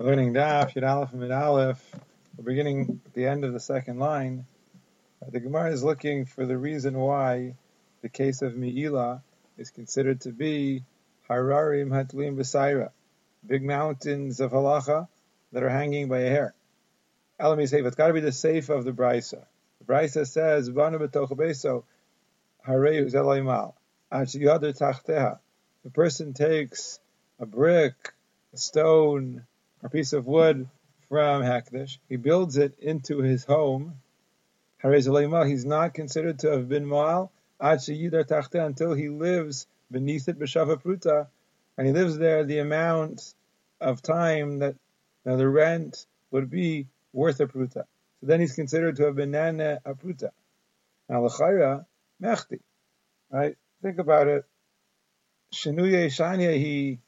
We're 0.00 0.06
learning 0.06 0.32
Daf, 0.32 0.72
Yud 0.72 0.88
Aleph, 0.88 1.12
and 1.12 1.30
Aleph. 1.30 1.94
We're 2.34 2.44
beginning 2.44 3.02
at 3.04 3.12
the 3.12 3.26
end 3.26 3.44
of 3.44 3.52
the 3.52 3.60
second 3.60 3.98
line. 3.98 4.46
Uh, 5.20 5.28
the 5.28 5.40
Gemara 5.40 5.72
is 5.72 5.84
looking 5.84 6.24
for 6.24 6.46
the 6.46 6.56
reason 6.56 6.98
why 6.98 7.56
the 8.00 8.08
case 8.08 8.40
of 8.40 8.56
Mi'ila 8.56 9.22
is 9.58 9.70
considered 9.70 10.22
to 10.22 10.32
be 10.32 10.84
Hararim 11.28 11.88
Hatlim 11.88 12.36
Besaira, 12.36 12.92
big 13.46 13.62
mountains 13.62 14.40
of 14.40 14.52
halacha 14.52 15.06
that 15.52 15.62
are 15.62 15.68
hanging 15.68 16.08
by 16.08 16.20
a 16.20 16.30
hair. 16.30 16.54
Elami 17.38 17.70
Seif, 17.70 17.84
it's 17.84 17.94
got 17.94 18.06
to 18.06 18.14
be 18.14 18.20
the 18.20 18.32
safe 18.32 18.70
of 18.70 18.84
the 18.84 18.92
Brisa. 18.92 19.44
The 19.80 19.84
Brisa 19.84 20.26
says, 20.26 20.70
Banu 20.70 20.98
betoch 20.98 21.28
beso, 21.32 21.84
Harei 22.66 23.04
Zelaymal, 23.12 23.74
Achiyadr 24.10 24.74
Tachteha. 24.78 25.40
The 25.84 25.90
person 25.90 26.32
takes 26.32 26.98
a 27.38 27.44
brick, 27.44 28.14
a 28.54 28.56
stone, 28.56 29.44
a 29.82 29.88
piece 29.88 30.12
of 30.12 30.26
wood 30.26 30.68
from 31.08 31.42
Hekdesh. 31.42 31.98
He 32.08 32.16
builds 32.16 32.56
it 32.56 32.78
into 32.78 33.18
his 33.18 33.44
home. 33.44 34.00
He's 34.82 35.64
not 35.64 35.94
considered 35.94 36.38
to 36.40 36.50
have 36.52 36.68
been 36.68 36.86
Moal 36.86 37.30
until 37.60 38.94
he 38.94 39.08
lives 39.08 39.66
beneath 39.90 40.28
it 40.28 40.38
pruta, 40.38 41.26
and 41.76 41.86
he 41.86 41.92
lives 41.92 42.16
there 42.16 42.44
the 42.44 42.58
amount 42.58 43.34
of 43.80 44.00
time 44.00 44.60
that 44.60 44.76
now 45.24 45.36
the 45.36 45.48
rent 45.48 46.06
would 46.30 46.48
be 46.48 46.86
worth 47.12 47.40
a 47.40 47.46
pruta. 47.46 47.84
So 48.20 48.26
then 48.26 48.40
he's 48.40 48.54
considered 48.54 48.96
to 48.96 49.04
have 49.04 49.16
been 49.16 49.32
nana 49.32 49.80
a 49.84 49.94
pruta. 49.94 50.30
Now 51.08 51.24
l'chayra 51.24 51.84
mechti, 52.22 52.60
right? 53.30 53.56
Think 53.82 53.98
about 53.98 54.28
it. 54.28 54.44
Shenuye 55.52 56.06
shanya 56.06 56.56
he 56.56 57.00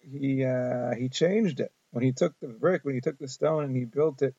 he 0.00 0.44
uh, 0.44 0.94
he 0.94 1.08
changed 1.08 1.60
it 1.60 1.70
when 1.96 2.04
he 2.04 2.12
took 2.12 2.38
the 2.42 2.48
brick, 2.48 2.84
when 2.84 2.94
he 2.94 3.00
took 3.00 3.18
the 3.18 3.26
stone 3.26 3.64
and 3.64 3.74
he 3.74 3.86
built 3.86 4.20
it 4.20 4.34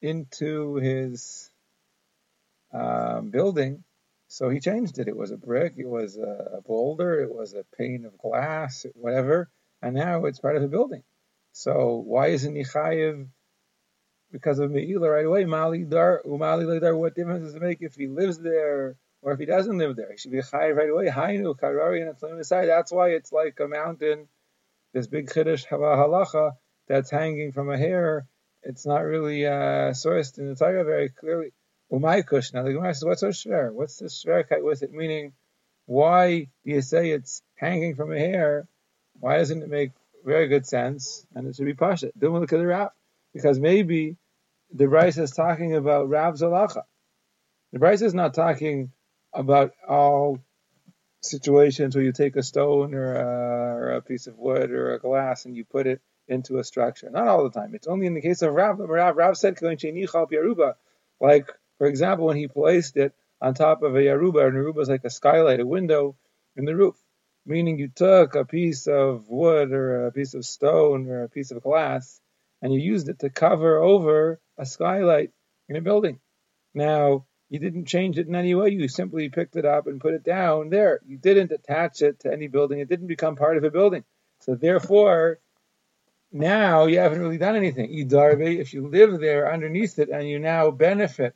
into 0.00 0.76
his 0.76 1.50
um, 2.72 3.28
building, 3.28 3.84
so 4.28 4.48
he 4.48 4.60
changed 4.60 4.98
it. 4.98 5.08
It 5.08 5.16
was 5.16 5.30
a 5.30 5.36
brick, 5.36 5.74
it 5.76 5.86
was 5.86 6.16
a, 6.16 6.62
boulder, 6.66 7.20
it 7.20 7.30
was 7.30 7.52
a 7.52 7.66
pane 7.76 8.06
of 8.06 8.16
glass, 8.16 8.86
whatever, 8.94 9.50
and 9.82 9.94
now 9.94 10.24
it's 10.24 10.40
part 10.40 10.56
of 10.56 10.62
the 10.62 10.68
building. 10.68 11.02
So 11.52 12.02
why 12.02 12.28
isn't 12.28 12.56
he 12.56 12.62
chayiv 12.62 13.26
because 14.30 14.58
of 14.58 14.70
Me'ila 14.70 15.10
right 15.10 15.26
away? 15.26 15.44
Mali 15.44 15.84
dar, 15.84 16.22
umali 16.24 16.80
dar. 16.80 16.96
What 16.96 17.14
difference 17.14 17.44
does 17.44 17.54
it 17.54 17.60
make 17.60 17.82
if 17.82 17.94
he 17.94 18.06
lives 18.06 18.38
there 18.38 18.96
or 19.20 19.32
if 19.34 19.38
he 19.38 19.44
doesn't 19.44 19.76
live 19.76 19.96
there? 19.96 20.10
He 20.12 20.16
should 20.16 20.32
be 20.32 20.38
chayiv 20.38 20.76
right 20.76 20.88
away. 20.88 21.08
Hainu 21.08 21.54
karari 21.60 22.00
and 22.08 22.42
That's 22.70 22.90
why 22.90 23.10
it's 23.10 23.32
like 23.32 23.60
a 23.60 23.68
mountain. 23.68 24.28
This 24.94 25.06
big 25.06 25.28
chiddush 25.28 25.66
halacha 25.68 26.52
that's 26.88 27.10
hanging 27.10 27.52
from 27.52 27.70
a 27.70 27.78
hair, 27.78 28.26
it's 28.62 28.86
not 28.86 29.00
really 29.00 29.46
uh, 29.46 29.92
sourced 29.92 30.38
in 30.38 30.48
the 30.48 30.54
Torah 30.54 30.84
very 30.84 31.08
clearly. 31.08 31.52
Umay 31.90 32.26
kush. 32.26 32.52
Now 32.52 32.62
the 32.62 32.72
Gemara 32.72 32.94
says, 32.94 33.04
what's 33.04 33.20
so 33.20 33.28
shver? 33.28 33.72
What's 33.72 33.96
the 33.96 34.06
shverkeit 34.06 34.62
with 34.62 34.82
it? 34.82 34.92
Meaning, 34.92 35.32
why 35.86 36.48
do 36.64 36.70
you 36.70 36.80
say 36.80 37.10
it's 37.10 37.42
hanging 37.56 37.94
from 37.94 38.12
a 38.12 38.18
hair? 38.18 38.66
Why 39.20 39.38
doesn't 39.38 39.62
it 39.62 39.68
make 39.68 39.92
very 40.24 40.48
good 40.48 40.66
sense? 40.66 41.26
And 41.34 41.46
it 41.46 41.56
should 41.56 41.66
be 41.66 41.74
pasha. 41.74 42.12
Don't 42.18 42.38
look 42.38 42.52
at 42.52 42.58
the 42.58 42.66
rap. 42.66 42.94
Because 43.34 43.58
maybe 43.58 44.16
the 44.72 44.86
Bryce 44.86 45.18
is 45.18 45.32
talking 45.32 45.74
about 45.74 46.08
Rav 46.08 46.34
Zalacha. 46.34 46.82
The 47.72 47.78
Bryce 47.78 48.02
is 48.02 48.14
not 48.14 48.34
talking 48.34 48.92
about 49.32 49.72
all 49.88 50.38
situations 51.20 51.94
where 51.94 52.04
you 52.04 52.12
take 52.12 52.36
a 52.36 52.42
stone 52.42 52.94
or 52.94 53.14
a, 53.14 53.76
or 53.76 53.90
a 53.92 54.02
piece 54.02 54.26
of 54.26 54.38
wood 54.38 54.70
or 54.70 54.94
a 54.94 54.98
glass 54.98 55.44
and 55.44 55.56
you 55.56 55.64
put 55.64 55.86
it 55.86 56.00
into 56.28 56.58
a 56.58 56.64
structure. 56.64 57.10
Not 57.10 57.28
all 57.28 57.44
the 57.44 57.50
time. 57.50 57.74
It's 57.74 57.86
only 57.86 58.06
in 58.06 58.14
the 58.14 58.20
case 58.20 58.42
of 58.42 58.52
Rav. 58.54 58.78
Rav, 58.78 59.16
Rav 59.16 59.36
said, 59.36 59.58
like, 61.20 61.50
for 61.78 61.86
example, 61.86 62.26
when 62.26 62.36
he 62.36 62.48
placed 62.48 62.96
it 62.96 63.14
on 63.40 63.54
top 63.54 63.82
of 63.82 63.94
a 63.96 63.98
Yaruba, 63.98 64.46
and 64.46 64.56
Yaruba 64.56 64.82
is 64.82 64.88
like 64.88 65.04
a 65.04 65.10
skylight, 65.10 65.60
a 65.60 65.66
window 65.66 66.16
in 66.56 66.64
the 66.64 66.76
roof. 66.76 66.96
Meaning 67.44 67.78
you 67.78 67.88
took 67.88 68.36
a 68.36 68.44
piece 68.44 68.86
of 68.86 69.28
wood 69.28 69.72
or 69.72 70.06
a 70.06 70.12
piece 70.12 70.34
of 70.34 70.44
stone 70.44 71.08
or 71.08 71.24
a 71.24 71.28
piece 71.28 71.50
of 71.50 71.62
glass 71.62 72.20
and 72.62 72.72
you 72.72 72.80
used 72.80 73.08
it 73.08 73.18
to 73.18 73.28
cover 73.28 73.78
over 73.78 74.40
a 74.56 74.64
skylight 74.64 75.32
in 75.68 75.76
a 75.76 75.80
building. 75.80 76.20
Now, 76.72 77.26
you 77.50 77.58
didn't 77.58 77.86
change 77.86 78.16
it 78.16 78.28
in 78.28 78.34
any 78.34 78.54
way. 78.54 78.70
You 78.70 78.88
simply 78.88 79.28
picked 79.28 79.56
it 79.56 79.66
up 79.66 79.86
and 79.88 80.00
put 80.00 80.14
it 80.14 80.24
down 80.24 80.70
there. 80.70 81.00
You 81.04 81.18
didn't 81.18 81.52
attach 81.52 82.00
it 82.00 82.20
to 82.20 82.32
any 82.32 82.46
building. 82.46 82.78
It 82.78 82.88
didn't 82.88 83.08
become 83.08 83.36
part 83.36 83.58
of 83.58 83.64
a 83.64 83.70
building. 83.70 84.04
So 84.40 84.54
therefore, 84.54 85.40
now 86.32 86.86
you 86.86 86.98
haven't 86.98 87.20
really 87.20 87.38
done 87.38 87.56
anything. 87.56 87.90
Idarbe, 87.90 88.58
if 88.58 88.72
you 88.72 88.88
live 88.88 89.20
there 89.20 89.52
underneath 89.52 89.98
it 89.98 90.08
and 90.08 90.28
you 90.28 90.38
now 90.38 90.70
benefit 90.70 91.34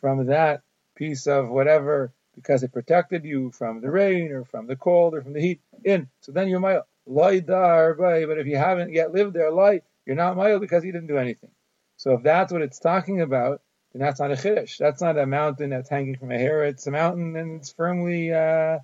from 0.00 0.26
that 0.26 0.62
piece 0.96 1.26
of 1.26 1.48
whatever 1.48 2.12
because 2.34 2.62
it 2.62 2.72
protected 2.72 3.24
you 3.24 3.50
from 3.52 3.80
the 3.80 3.90
rain 3.90 4.30
or 4.32 4.44
from 4.44 4.66
the 4.66 4.76
cold 4.76 5.14
or 5.14 5.22
from 5.22 5.32
the 5.32 5.40
heat 5.40 5.60
in. 5.84 6.08
So 6.20 6.32
then 6.32 6.48
you're 6.48 6.60
mile. 6.60 6.86
Darbe, 7.08 8.26
but 8.26 8.38
if 8.38 8.46
you 8.46 8.56
haven't 8.56 8.92
yet 8.92 9.12
lived 9.12 9.34
there, 9.34 9.50
light, 9.50 9.84
you're 10.06 10.16
not 10.16 10.36
mile 10.36 10.58
because 10.58 10.84
you 10.84 10.92
didn't 10.92 11.08
do 11.08 11.18
anything. 11.18 11.50
So 11.96 12.14
if 12.14 12.22
that's 12.22 12.52
what 12.52 12.62
it's 12.62 12.78
talking 12.78 13.20
about, 13.20 13.62
then 13.92 14.00
that's 14.02 14.20
not 14.20 14.32
a 14.32 14.34
chiddush. 14.34 14.78
That's 14.78 15.00
not 15.00 15.18
a 15.18 15.26
mountain 15.26 15.70
that's 15.70 15.88
hanging 15.88 16.16
from 16.16 16.32
a 16.32 16.38
hair. 16.38 16.64
It's 16.64 16.86
a 16.86 16.90
mountain 16.90 17.36
and 17.36 17.60
it's 17.60 17.72
firmly 17.72 18.32
uh, 18.32 18.78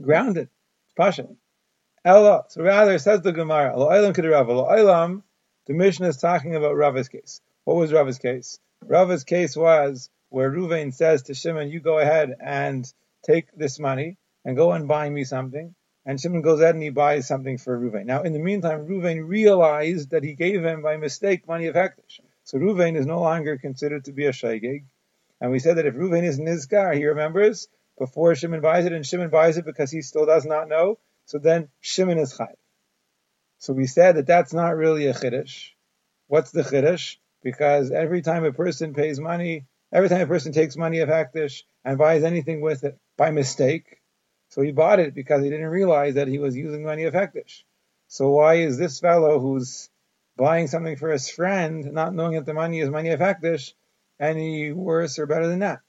grounded. 0.00 0.48
It's 0.86 0.94
pasha. 0.96 1.28
Ella. 2.04 2.44
So 2.48 2.62
rather, 2.62 2.98
says 2.98 3.22
the 3.22 3.32
Gemara, 3.32 3.74
the 3.76 5.74
Mishnah 5.74 6.08
is 6.08 6.16
talking 6.16 6.56
about 6.56 6.76
Rava's 6.76 7.08
case. 7.08 7.40
What 7.64 7.76
was 7.76 7.92
Rava's 7.92 8.18
case? 8.18 8.58
Rava's 8.84 9.22
case 9.22 9.56
was 9.56 10.10
where 10.28 10.50
Ruvain 10.50 10.92
says 10.92 11.24
to 11.24 11.34
Shimon, 11.34 11.70
you 11.70 11.78
go 11.78 11.98
ahead 11.98 12.34
and 12.40 12.90
take 13.24 13.52
this 13.52 13.78
money 13.78 14.16
and 14.44 14.56
go 14.56 14.72
and 14.72 14.88
buy 14.88 15.08
me 15.08 15.22
something. 15.24 15.74
And 16.04 16.20
Shimon 16.20 16.42
goes 16.42 16.60
ahead 16.60 16.74
and 16.74 16.82
he 16.82 16.90
buys 16.90 17.28
something 17.28 17.58
for 17.58 17.78
Ruvain. 17.78 18.06
Now, 18.06 18.22
in 18.22 18.32
the 18.32 18.40
meantime, 18.40 18.88
Ruvain 18.88 19.28
realized 19.28 20.10
that 20.10 20.24
he 20.24 20.34
gave 20.34 20.64
him 20.64 20.82
by 20.82 20.96
mistake 20.96 21.46
money 21.46 21.66
of 21.66 21.76
Hektish. 21.76 22.18
So 22.42 22.58
Ruvain 22.58 22.96
is 22.96 23.06
no 23.06 23.20
longer 23.20 23.56
considered 23.58 24.06
to 24.06 24.12
be 24.12 24.26
a 24.26 24.32
Shaygig. 24.32 24.84
And 25.40 25.52
we 25.52 25.60
said 25.60 25.76
that 25.76 25.86
if 25.86 25.94
Ruvain 25.94 26.24
is 26.24 26.40
Nizkar, 26.40 26.96
he 26.96 27.06
remembers 27.06 27.68
before 27.98 28.34
Shimon 28.34 28.60
buys 28.60 28.86
it, 28.86 28.92
and 28.92 29.06
Shimon 29.06 29.30
buys 29.30 29.58
it 29.58 29.64
because 29.64 29.92
he 29.92 30.02
still 30.02 30.26
does 30.26 30.44
not 30.44 30.68
know, 30.68 30.98
so 31.26 31.38
then 31.38 31.68
Shimon 31.80 32.18
is 32.18 32.34
chayiv. 32.34 32.56
So 33.58 33.72
we 33.72 33.86
said 33.86 34.16
that 34.16 34.26
that's 34.26 34.52
not 34.52 34.76
really 34.76 35.06
a 35.06 35.14
chiddush. 35.14 35.70
What's 36.26 36.50
the 36.50 36.62
chiddush? 36.62 37.16
Because 37.42 37.90
every 37.90 38.22
time 38.22 38.44
a 38.44 38.52
person 38.52 38.94
pays 38.94 39.20
money, 39.20 39.66
every 39.92 40.08
time 40.08 40.22
a 40.22 40.26
person 40.26 40.52
takes 40.52 40.76
money 40.76 40.98
of 40.98 41.08
Hakdish 41.08 41.62
and 41.84 41.98
buys 41.98 42.24
anything 42.24 42.60
with 42.60 42.84
it 42.84 42.98
by 43.16 43.30
mistake, 43.30 44.00
so 44.48 44.62
he 44.62 44.72
bought 44.72 45.00
it 45.00 45.14
because 45.14 45.42
he 45.42 45.50
didn't 45.50 45.66
realize 45.66 46.14
that 46.14 46.28
he 46.28 46.38
was 46.38 46.56
using 46.56 46.84
money 46.84 47.04
of 47.04 47.14
Hektish. 47.14 47.62
So 48.08 48.30
why 48.30 48.56
is 48.56 48.78
this 48.78 49.00
fellow 49.00 49.38
who's 49.38 49.88
buying 50.36 50.66
something 50.66 50.96
for 50.96 51.10
his 51.10 51.30
friend, 51.30 51.92
not 51.92 52.14
knowing 52.14 52.34
that 52.34 52.46
the 52.46 52.54
money 52.54 52.80
is 52.80 52.90
money 52.90 53.10
of 53.10 53.20
Hektish, 53.20 53.72
any 54.20 54.72
worse 54.72 55.18
or 55.18 55.26
better 55.26 55.48
than 55.48 55.60
that? 55.60 55.80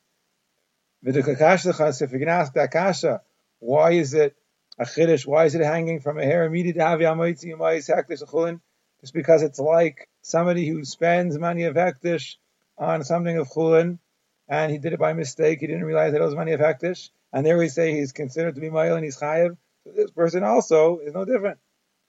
If 1.04 1.16
you 1.16 1.24
can 1.24 2.30
ask 2.30 2.54
that 2.54 2.70
kasha, 2.72 3.22
why 3.60 3.92
is 3.92 4.14
it 4.14 4.36
a 4.78 4.86
chiddush. 4.86 5.26
Why 5.26 5.46
is 5.46 5.56
it 5.56 5.64
hanging 5.64 6.00
from 6.00 6.18
a 6.18 6.24
hair? 6.24 6.46
Immediately 6.46 6.80
to 6.80 6.86
have 6.86 7.00
Just 9.02 9.14
because 9.14 9.44
it's 9.44 9.60
like 9.60 10.10
somebody 10.22 10.68
who 10.68 10.84
spends 10.86 11.38
money 11.38 11.64
of 11.64 11.76
hektish 11.76 12.36
on 12.78 13.04
something 13.04 13.38
of 13.38 13.50
chulin, 13.50 14.00
and 14.48 14.72
he 14.72 14.78
did 14.78 14.94
it 14.94 15.00
by 15.00 15.14
mistake. 15.14 15.60
He 15.60 15.68
didn't 15.68 15.86
realize 15.86 16.14
that 16.14 16.22
it 16.22 16.26
was 16.26 16.36
money 16.36 16.54
of 16.54 16.60
hektish, 16.60 17.10
and 17.32 17.46
there 17.46 17.58
we 17.58 17.70
say 17.70 17.94
he's 17.94 18.12
considered 18.12 18.56
to 18.56 18.62
be 18.62 18.70
ma'il 18.70 18.96
and 18.96 19.04
he's 19.04 19.18
chayiv. 19.18 19.58
So 19.84 19.92
this 19.96 20.12
person 20.12 20.44
also 20.44 21.00
is 21.00 21.14
no 21.14 21.26
different. 21.26 21.60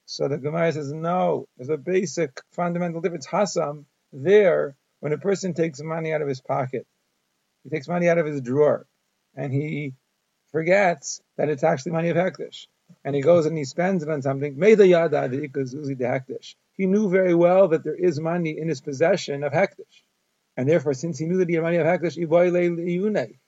So 0.05 0.27
the 0.27 0.37
Gemara 0.37 0.71
says 0.71 0.93
no. 0.93 1.47
There's 1.57 1.69
a 1.69 1.77
basic 1.77 2.41
fundamental 2.51 3.01
difference. 3.01 3.27
Hasam 3.27 3.85
there 4.13 4.75
when 4.99 5.13
a 5.13 5.17
person 5.17 5.53
takes 5.53 5.81
money 5.81 6.13
out 6.13 6.21
of 6.21 6.27
his 6.27 6.41
pocket, 6.41 6.87
he 7.63 7.69
takes 7.69 7.87
money 7.87 8.07
out 8.07 8.17
of 8.17 8.25
his 8.25 8.41
drawer, 8.41 8.87
and 9.35 9.51
he 9.51 9.93
forgets 10.55 11.21
that 11.35 11.49
it's 11.49 11.65
actually 11.65 11.91
money 11.91 12.07
of 12.07 12.15
Hektish. 12.15 12.67
And 13.03 13.13
he 13.13 13.21
goes 13.21 13.45
and 13.45 13.57
he 13.57 13.65
spends 13.65 14.03
it 14.03 14.09
on 14.09 14.21
something. 14.21 14.57
May 14.57 14.75
the 14.75 14.85
Yadaik 14.85 15.51
the 15.53 16.05
Hakdash. 16.05 16.55
He 16.77 16.85
knew 16.85 17.09
very 17.09 17.35
well 17.35 17.67
that 17.69 17.83
there 17.83 18.01
is 18.09 18.21
money 18.21 18.57
in 18.57 18.69
his 18.69 18.79
possession 18.79 19.43
of 19.43 19.51
Hektish. 19.51 19.97
And 20.55 20.69
therefore, 20.69 20.93
since 20.93 21.19
he 21.19 21.25
knew 21.25 21.39
that 21.39 21.49
he 21.49 21.55
had 21.55 21.63
money 21.63 21.75
of 21.75 21.85
Hektish, 21.85 22.15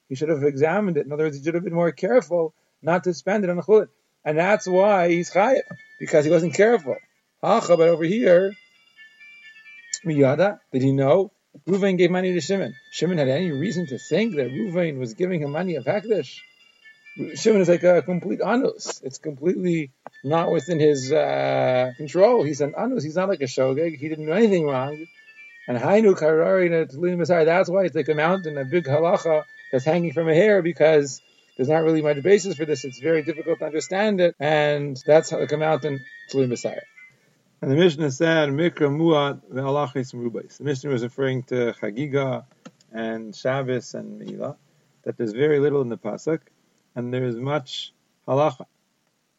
he 0.09 0.15
should 0.15 0.27
have 0.27 0.43
examined 0.43 0.97
it. 0.97 1.05
In 1.05 1.13
other 1.13 1.23
words, 1.23 1.37
he 1.37 1.43
should 1.45 1.53
have 1.53 1.63
been 1.63 1.73
more 1.73 1.93
careful 1.93 2.53
not 2.81 3.05
to 3.05 3.13
spend 3.13 3.45
it 3.45 3.49
on 3.49 3.61
chulin. 3.61 3.87
And 4.25 4.37
that's 4.37 4.67
why 4.67 5.07
he's 5.07 5.31
chayiv, 5.31 5.61
because 6.01 6.25
he 6.25 6.31
wasn't 6.31 6.55
careful. 6.55 6.97
But 7.41 7.69
over 7.69 8.03
here, 8.03 8.53
Miyada, 10.05 10.59
did 10.73 10.81
he 10.81 10.91
know? 10.91 11.31
Ruvain 11.65 11.97
gave 11.97 12.11
money 12.11 12.33
to 12.33 12.41
Shimon. 12.41 12.75
Shimon 12.91 13.17
had 13.17 13.29
any 13.29 13.51
reason 13.51 13.87
to 13.87 13.97
think 13.97 14.35
that 14.35 14.51
Ruvain 14.51 14.99
was 14.99 15.13
giving 15.13 15.41
him 15.41 15.51
money 15.51 15.75
of 15.75 15.85
Hektish? 15.85 16.35
Shimon 17.35 17.61
is 17.61 17.69
like 17.69 17.83
a 17.83 18.01
complete 18.01 18.41
anus. 18.45 19.01
It's 19.03 19.17
completely 19.17 19.91
not 20.23 20.51
within 20.51 20.79
his 20.79 21.11
uh, 21.11 21.91
control. 21.97 22.43
He's 22.43 22.61
an 22.61 22.75
anus. 22.77 23.03
He's 23.03 23.15
not 23.15 23.27
like 23.27 23.41
a 23.41 23.45
shogeg. 23.45 23.97
He 23.97 24.09
didn't 24.09 24.25
do 24.25 24.33
anything 24.33 24.65
wrong. 24.65 25.05
And 25.67 25.77
Hainu 25.77 26.15
Karari 26.15 27.45
That's 27.45 27.69
why 27.69 27.83
it's 27.85 27.95
like 27.95 28.09
a 28.09 28.15
mountain, 28.15 28.57
a 28.57 28.65
big 28.65 28.85
halacha 28.85 29.43
that's 29.71 29.83
hanging 29.83 30.13
from 30.13 30.29
a 30.29 30.33
hair 30.33 30.61
because 30.61 31.21
there's 31.57 31.69
not 31.69 31.83
really 31.83 32.01
much 32.01 32.21
basis 32.21 32.55
for 32.55 32.65
this. 32.65 32.85
It's 32.85 32.99
very 32.99 33.23
difficult 33.23 33.59
to 33.59 33.65
understand 33.65 34.21
it, 34.21 34.35
and 34.39 34.97
that's 35.05 35.31
how 35.31 35.39
it 35.39 35.49
come 35.49 35.63
out 35.63 35.83
in 35.85 35.99
Tluim 36.31 36.49
Messiah. 36.49 36.81
And 37.61 37.71
the 37.71 37.75
Mishnah 37.75 38.11
said, 38.11 38.49
Mikra 38.49 38.89
Muat 38.89 39.41
ve'alachis 39.51 40.13
merubais. 40.13 40.57
The 40.57 40.63
Mishnah 40.63 40.91
was 40.91 41.01
referring 41.01 41.43
to 41.43 41.73
Chagiga 41.73 42.45
and 42.91 43.35
Shabbos 43.35 43.95
and 43.95 44.19
Mila, 44.19 44.55
that 45.03 45.17
there's 45.17 45.33
very 45.33 45.59
little 45.59 45.81
in 45.81 45.89
the 45.89 45.97
Pasuk, 45.97 46.41
and 46.97 47.13
there 47.13 47.25
is 47.25 47.35
much 47.35 47.93
halacha. 48.27 48.65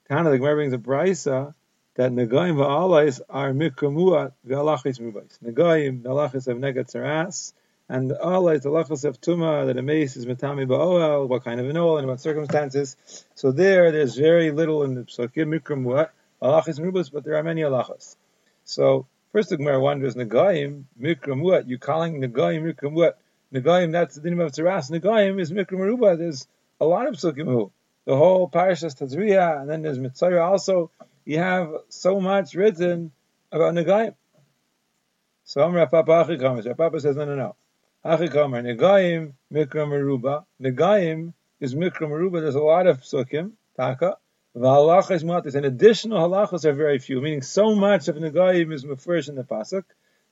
Tana, 0.08 0.31
the 0.31 0.38
Gemara 0.38 0.55
brings 0.55 0.72
a 0.72 0.78
brisa 0.78 1.52
that 1.96 2.12
Nagayim 2.12 2.55
va'alais 2.55 3.20
are 3.28 3.50
Mikra 3.50 3.93
Muat 3.93 4.32
ve'alachis 4.46 5.00
merubais. 5.00 5.37
Nagayim, 5.44 6.05
the 6.05 6.08
halachis 6.08 6.46
of 6.46 6.56
Negat 6.56 6.93
Saras, 6.94 7.52
and 7.88 8.12
Allah 8.12 8.52
is 8.52 8.62
the 8.62 8.69
lachas 8.69 9.05
of 9.05 9.20
tuma 9.20 9.66
that 9.66 9.76
a 9.76 9.82
mace 9.82 10.16
is 10.16 10.25
metami 10.25 10.69
ba'oel, 10.69 11.26
what 11.26 11.43
kind 11.43 11.58
of 11.58 11.69
an 11.69 11.76
oil 11.76 11.99
and 11.99 12.06
what 12.06 12.20
circumstances. 12.20 12.96
So 13.34 13.50
there, 13.50 13.90
there's 13.90 14.14
very 14.14 14.52
little 14.52 14.84
in 14.84 14.94
the 14.94 15.02
psukim 15.02 15.58
mikram 15.58 15.82
what 15.82 16.12
halachas 16.40 16.78
merubas, 16.78 17.11
but 17.12 17.25
there 17.25 17.34
are 17.34 17.43
many 17.43 17.62
halachas. 17.62 18.14
So 18.66 19.06
first 19.32 19.49
the 19.49 19.56
Gemara 19.56 19.81
wonders 19.81 20.14
nagaim 20.14 20.84
mikram 21.00 21.40
what 21.40 21.69
you 21.69 21.78
calling 21.78 22.20
nagaim 22.20 22.72
mikram 22.72 22.93
what 22.93 23.19
nagaim 23.52 23.90
that's 23.90 24.14
the 24.14 24.31
name 24.31 24.38
of 24.38 24.52
tzaras 24.52 24.93
nagaim 24.93 25.40
is 25.40 25.50
mikram 25.50 25.81
meruba. 25.81 26.16
There's 26.16 26.46
a 26.80 26.86
lot 26.86 27.06
of 27.06 27.14
psukim 27.14 27.70
the 28.08 28.16
whole 28.16 28.48
parashas 28.48 28.96
Tazriya, 28.96 29.60
and 29.60 29.69
then 29.69 29.82
there's 29.82 29.98
Metzora 29.98 30.42
also. 30.42 30.90
You 31.26 31.40
have 31.40 31.70
so 31.90 32.20
much 32.22 32.54
written 32.54 33.12
about 33.52 33.75
nagaim. 33.75 34.14
So 35.44 35.62
Amr 35.62 35.86
Papa 35.88 36.25
Papa 36.75 37.00
says 37.00 37.16
no 37.16 37.26
no 37.26 37.34
no. 37.34 37.56
Achikamer 38.02 38.64
Negayim 38.64 39.34
Mikra 39.52 39.84
Meruba. 39.86 40.46
Negayim 40.58 41.34
is 41.60 41.75
Mikra 41.75 42.08
Meruba. 42.08 42.40
There's 42.40 42.54
a 42.54 42.60
lot 42.60 42.86
of 42.86 43.02
psukim, 43.02 43.50
taka. 43.76 44.16
V'halachas 44.56 45.22
matis. 45.22 45.54
And 45.54 45.66
additional 45.66 46.26
halachas 46.26 46.64
are 46.64 46.72
very 46.72 46.98
few, 46.98 47.20
meaning 47.20 47.42
so 47.42 47.75
much 47.75 48.08
of 48.08 48.16
Negayim 48.16 48.72
is 48.72 48.86
mefurish 48.86 49.28
in 49.28 49.34
the 49.34 49.44
pasuk. 49.44 49.84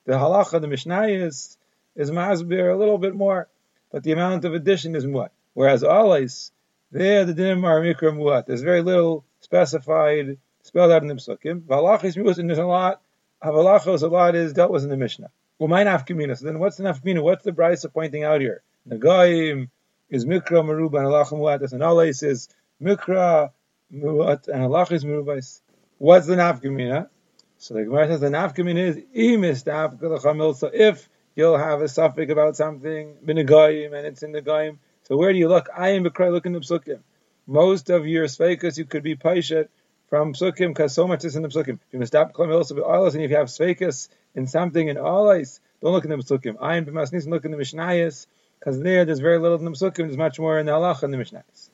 The 0.06 0.14
halacha, 0.14 0.62
the 0.62 0.68
Mishnah 0.68 1.08
is 1.08 1.58
is 1.94 2.10
masbir 2.10 2.72
a 2.72 2.76
little 2.78 2.96
bit 2.96 3.14
more, 3.14 3.48
but 3.92 4.02
the 4.02 4.12
amount 4.12 4.46
of 4.46 4.54
addition 4.54 4.96
is 4.96 5.06
what. 5.06 5.32
Whereas 5.56 5.82
always 5.82 6.52
there 6.92 7.24
the 7.24 7.32
dinim 7.32 7.64
are 7.64 7.80
mikra 7.80 8.14
muat. 8.14 8.44
There's 8.44 8.60
very 8.60 8.82
little 8.82 9.24
specified 9.40 10.36
spelled 10.62 10.92
out 10.92 11.00
in 11.00 11.08
the 11.08 11.14
psukim. 11.14 11.62
V'halachas 11.62 12.14
muat, 12.14 12.36
and 12.36 12.50
there's 12.50 12.58
a 12.58 12.66
lot. 12.66 13.00
Havalachos, 13.42 14.02
a 14.02 14.06
lot 14.06 14.34
is 14.34 14.52
dealt 14.52 14.70
with 14.70 14.82
in 14.82 14.90
the 14.90 14.98
Mishnah. 14.98 15.30
Well, 15.58 15.68
my 15.68 15.82
nafkamina. 15.82 16.36
So 16.36 16.44
then, 16.44 16.58
what's 16.58 16.76
the 16.76 16.84
nafkamina? 16.84 17.22
What's 17.22 17.42
the 17.42 17.52
brisa 17.52 17.90
pointing 17.90 18.22
out 18.22 18.42
here? 18.42 18.60
Nagaim 18.86 19.70
is 20.10 20.26
mikra 20.26 20.62
meruba 20.62 20.98
and 20.98 21.06
halach 21.06 21.32
muatas, 21.32 21.72
and 21.72 21.80
alais 21.80 22.22
is 22.22 22.50
mikra 22.82 23.50
muat 23.90 24.48
and 24.48 24.62
halach 24.62 24.92
is 24.92 25.06
merubais. 25.06 25.62
What's 25.96 26.26
the 26.26 26.34
nafkamina? 26.34 27.08
So 27.56 27.72
the 27.72 27.84
Gemara 27.84 28.08
says 28.08 28.20
the 28.20 28.28
nafkamina 28.28 28.88
is 28.88 28.96
imis 29.16 30.58
So 30.58 30.70
if 30.70 31.08
you'll 31.34 31.56
have 31.56 31.80
a 31.80 31.88
suffix 31.88 32.30
about 32.30 32.56
something 32.56 33.16
binagayim 33.24 33.96
and 33.96 34.06
it's 34.06 34.22
in 34.22 34.32
the 34.32 34.42
gaim, 34.42 34.76
so 35.08 35.16
where 35.16 35.32
do 35.32 35.38
you 35.38 35.48
look? 35.48 35.68
I 35.76 35.90
am 35.90 36.04
bekray 36.04 36.32
looking 36.32 36.54
at 36.56 36.62
psukim. 36.62 37.00
Most 37.46 37.90
of 37.90 38.06
your 38.06 38.26
sveikas 38.26 38.76
you 38.76 38.84
could 38.84 39.02
be 39.02 39.16
paishet 39.16 39.68
from 40.08 40.32
psukim 40.34 40.68
because 40.68 40.94
so 40.94 41.06
much 41.06 41.24
is 41.24 41.36
in 41.36 41.42
the 41.42 41.48
psukim. 41.48 41.78
You 41.92 41.98
must 41.98 42.12
stop 42.12 42.32
calling 42.32 42.52
also 42.52 42.82
Allah. 42.82 43.10
and 43.10 43.22
if 43.22 43.30
you 43.30 43.36
have 43.36 43.48
sveikas 43.48 44.08
in 44.34 44.46
something 44.46 44.88
in 44.88 44.96
alais, 44.96 45.60
don't 45.80 45.92
look 45.92 46.04
in 46.04 46.10
the 46.10 46.16
Mesukim. 46.16 46.56
I 46.60 46.76
am 46.76 46.86
B'masnis, 46.86 47.26
look 47.28 47.44
in 47.44 47.50
the 47.50 47.56
Mishnayos, 47.56 48.26
because 48.58 48.80
there 48.80 49.04
there's 49.04 49.20
very 49.20 49.38
little 49.38 49.58
in 49.58 49.64
the 49.64 49.70
Mesukim, 49.70 49.98
there's 49.98 50.16
much 50.16 50.38
more 50.38 50.58
in 50.58 50.66
the 50.66 50.72
Halach 50.72 51.02
and 51.02 51.12
the 51.12 51.18
Mishnayos. 51.18 51.70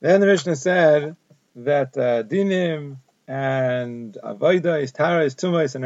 Then 0.00 0.20
the 0.20 0.26
Mishnah 0.26 0.56
said 0.56 1.16
that 1.56 1.96
uh, 1.96 2.22
Dinim 2.22 2.96
and 3.28 4.16
Avodah, 4.22 4.82
is 4.82 4.92
Tara, 4.92 5.24
is 5.24 5.34
Tumais, 5.34 5.74
and 5.74 5.84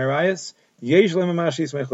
Yesh 0.80 1.12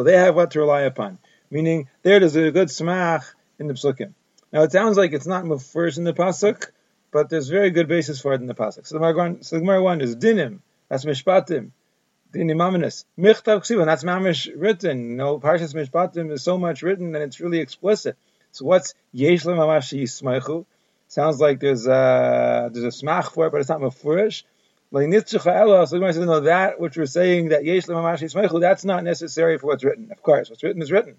they 0.04 0.16
have 0.16 0.34
what 0.34 0.50
to 0.52 0.60
rely 0.60 0.82
upon. 0.82 1.18
Meaning, 1.50 1.88
there 2.02 2.20
there's 2.20 2.36
a 2.36 2.50
good 2.50 2.68
smach 2.68 3.24
in 3.58 3.66
the 3.66 3.74
Psukim. 3.74 4.14
Now 4.52 4.62
it 4.62 4.72
sounds 4.72 4.96
like 4.96 5.12
it's 5.12 5.26
not 5.26 5.46
first 5.62 5.98
in 5.98 6.04
the 6.04 6.12
Pasuk, 6.12 6.70
but 7.12 7.28
there's 7.28 7.48
very 7.48 7.70
good 7.70 7.88
basis 7.88 8.20
for 8.20 8.34
it 8.34 8.40
in 8.40 8.46
the 8.46 8.54
Pasuk. 8.54 8.86
So 8.86 8.98
the 8.98 9.12
Gemara, 9.12 9.42
so 9.42 9.56
the 9.56 9.60
Gemara 9.60 9.82
one 9.82 10.00
is 10.00 10.16
Dinim, 10.16 10.60
that's 10.88 11.04
Mishpatim, 11.04 11.70
the 12.32 12.40
Nimaminis. 12.40 13.04
Michtav 13.18 13.60
Ksiva, 13.60 13.84
that's 13.84 14.04
mamish 14.04 14.50
written. 14.56 15.10
You 15.10 15.16
know, 15.16 15.38
Parshas 15.38 15.74
Mishpatim 15.74 16.32
is 16.32 16.42
so 16.42 16.58
much 16.58 16.82
written 16.82 17.14
and 17.14 17.24
it's 17.24 17.40
really 17.40 17.58
explicit. 17.58 18.16
So 18.52 18.64
what's 18.64 18.94
Yesh 19.12 19.44
Mamash 19.44 19.96
Yismaichu? 19.96 20.66
Sounds 21.06 21.40
like 21.40 21.60
there's 21.60 21.86
a, 21.86 22.70
there's 22.72 23.02
a 23.02 23.04
smach 23.04 23.32
for 23.32 23.46
it, 23.46 23.52
but 23.52 23.60
it's 23.60 23.68
not 23.68 23.80
mafurish. 23.80 24.44
Like 24.92 25.06
Nitzchucha 25.06 25.54
Ela, 25.54 25.86
so 25.86 26.00
says, 26.00 26.18
no, 26.18 26.40
that 26.40 26.80
which 26.80 26.96
we're 26.96 27.06
saying 27.06 27.50
that 27.50 27.64
Yesh 27.64 27.86
Mamash 27.86 28.20
Yismaichu, 28.20 28.60
that's 28.60 28.84
not 28.84 29.04
necessary 29.04 29.58
for 29.58 29.68
what's 29.68 29.84
written. 29.84 30.10
Of 30.10 30.22
course, 30.22 30.50
what's 30.50 30.64
written 30.64 30.82
is 30.82 30.90
written. 30.90 31.16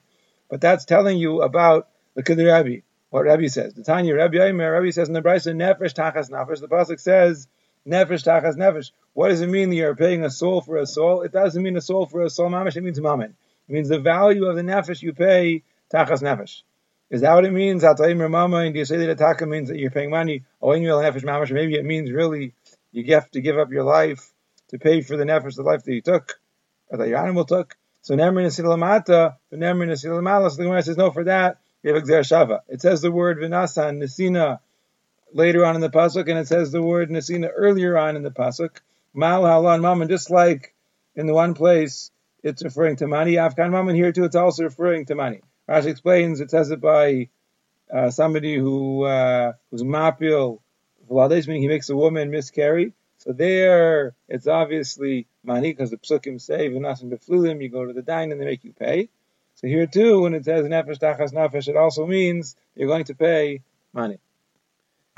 But 0.49 0.59
that's 0.59 0.83
telling 0.83 1.17
you 1.17 1.41
about 1.41 1.87
the 2.15 2.23
Kidder 2.23 2.47
Rabbi, 2.47 2.79
what 3.11 3.25
Rabbi 3.25 3.47
says. 3.47 3.73
The 3.73 3.83
Tanya 3.83 4.15
Rabbi 4.15 4.37
Aimer, 4.37 4.71
Rabbi 4.71 4.89
says 4.89 5.09
in 5.09 5.13
the 5.13 5.21
Brisa, 5.21 5.53
Nefesh 5.53 5.93
Tachas 5.93 6.31
Nefesh, 6.31 6.61
the 6.61 6.67
Pasuk 6.67 6.99
says, 6.99 7.47
Nefesh 7.87 8.23
Tachas 8.23 8.55
Nefesh. 8.55 8.91
What 9.13 9.27
does 9.27 9.41
it 9.41 9.49
mean 9.49 9.69
that 9.69 9.75
you're 9.75 9.95
paying 9.95 10.23
a 10.23 10.29
soul 10.29 10.61
for 10.61 10.77
a 10.77 10.87
soul? 10.87 11.21
It 11.21 11.33
doesn't 11.33 11.61
mean 11.61 11.75
a 11.75 11.81
soul 11.81 12.05
for 12.05 12.21
a 12.21 12.29
soul, 12.29 12.49
mamish. 12.49 12.77
It 12.77 12.81
means 12.83 12.99
mammon. 13.01 13.35
It 13.67 13.73
means 13.73 13.89
the 13.89 13.99
value 13.99 14.45
of 14.45 14.55
the 14.55 14.61
nefesh 14.61 15.01
you 15.01 15.13
pay 15.13 15.63
tachas 15.93 16.21
nefesh. 16.21 16.61
Is 17.09 17.19
that 17.19 17.33
what 17.33 17.43
it 17.43 17.51
means? 17.51 17.83
And 17.83 17.97
do 17.97 18.79
you 18.79 18.85
say 18.85 18.95
that 18.95 19.17
taka 19.17 19.45
means 19.45 19.67
that 19.67 19.77
you're 19.77 19.91
paying 19.91 20.09
money? 20.09 20.45
Oh, 20.61 20.69
nefesh 20.69 21.23
mamish. 21.25 21.51
Maybe 21.51 21.75
it 21.75 21.83
means 21.83 22.11
really 22.11 22.53
you 22.93 23.13
have 23.13 23.29
to 23.31 23.41
give 23.41 23.57
up 23.57 23.71
your 23.71 23.83
life 23.83 24.31
to 24.69 24.79
pay 24.79 25.01
for 25.01 25.17
the 25.17 25.25
nefesh, 25.25 25.57
the 25.57 25.63
life 25.63 25.83
that 25.83 25.93
you 25.93 26.01
took, 26.01 26.39
or 26.87 26.97
that 26.99 27.09
your 27.09 27.17
animal 27.17 27.43
took. 27.43 27.75
So 28.03 28.15
nemrin 28.15 28.45
nemri 28.45 28.65
nesilamata, 28.65 29.35
the 29.49 29.57
nemri 29.57 29.87
nesilamala. 29.89 30.49
So 30.49 30.55
the 30.55 30.63
Gemara 30.63 30.81
says 30.81 30.95
no 30.95 31.11
for 31.11 31.25
that. 31.25 31.57
Have 31.83 32.03
shava. 32.03 32.59
It 32.67 32.81
says 32.81 33.01
the 33.01 33.11
word 33.11 33.39
vinasan 33.39 33.97
nesina 33.97 34.59
later 35.33 35.65
on 35.65 35.75
in 35.75 35.81
the 35.81 35.89
pasuk, 35.89 36.29
and 36.29 36.37
it 36.37 36.47
says 36.47 36.71
the 36.71 36.81
word 36.81 37.09
nesina 37.09 37.49
earlier 37.55 37.97
on 37.97 38.15
in 38.15 38.23
the 38.23 38.31
pasuk. 38.31 38.77
Mal 39.13 39.41
Halan 39.43 39.81
Mammon, 39.81 40.07
just 40.07 40.29
like 40.29 40.75
in 41.15 41.27
the 41.27 41.33
one 41.33 41.53
place 41.53 42.11
it's 42.43 42.63
referring 42.63 42.95
to 42.97 43.07
money, 43.07 43.35
Af 43.35 43.55
kan 43.55 43.71
Mammon 43.71 43.95
here 43.95 44.11
too, 44.11 44.23
it's 44.23 44.35
also 44.35 44.63
referring 44.63 45.05
to 45.05 45.15
money. 45.15 45.41
Rashi 45.67 45.87
explains 45.87 46.39
it 46.39 46.51
says 46.51 46.71
it 46.71 46.81
by 46.81 47.29
uh, 47.93 48.09
somebody 48.09 48.57
who 48.57 49.03
uh, 49.03 49.53
who's 49.69 49.83
mapil 49.83 50.59
meaning 51.09 51.61
he 51.61 51.67
makes 51.67 51.89
a 51.89 51.95
woman 51.95 52.31
miscarry. 52.31 52.93
So 53.17 53.33
there, 53.33 54.15
it's 54.27 54.47
obviously 54.47 55.27
money 55.43 55.71
because 55.73 55.91
the 55.91 55.97
psukim 55.97 56.39
say 56.39 56.69
v'nasim 56.69 57.11
beflulim, 57.11 57.61
you 57.61 57.69
go 57.69 57.85
to 57.85 57.93
the 57.93 58.01
dine 58.01 58.31
and 58.31 58.39
they 58.39 58.45
make 58.45 58.63
you 58.63 58.73
pay. 58.73 59.09
So 59.61 59.67
here 59.67 59.87
too, 59.87 60.21
when 60.21 60.33
it 60.33 60.45
says 60.45 60.65
nefesh 60.65 60.99
tachas 60.99 61.33
nefesh, 61.33 61.67
it 61.67 61.77
also 61.77 62.05
means 62.05 62.55
you're 62.75 62.87
going 62.87 63.05
to 63.05 63.15
pay 63.15 63.61
money. 63.93 64.17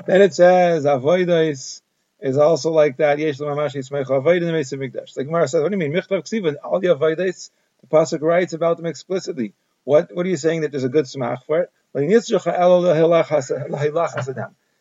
Then 0.06 0.20
it 0.20 0.34
says 0.34 0.84
avoidais 0.84 1.80
is 2.20 2.36
also 2.36 2.70
like 2.70 2.98
that. 2.98 3.18
Yesh 3.18 3.40
l'mamash 3.40 3.74
yismech 3.74 4.10
avoid 4.14 4.42
in 4.42 4.46
the 4.46 4.52
Mesa 4.52 4.76
Mikdash. 4.76 5.16
Like 5.16 5.26
Gemara 5.26 5.48
says, 5.48 5.62
what 5.62 5.70
do 5.70 5.78
you 5.78 5.78
mean? 5.78 5.92
Michtav 5.92 6.22
ksiva, 6.22 6.56
all 6.62 6.78
the 6.78 6.88
avoides, 6.88 7.50
the 7.80 7.86
pasuk 7.86 8.20
writes 8.20 8.52
about 8.52 8.76
them 8.76 8.86
explicitly. 8.86 9.54
What 9.84 10.14
what 10.14 10.26
are 10.26 10.28
you 10.28 10.36
saying 10.36 10.60
that 10.62 10.70
there's 10.70 10.84
a 10.84 10.88
good 10.88 11.06
smach 11.06 11.44
for 11.44 11.60
it? 11.60 11.70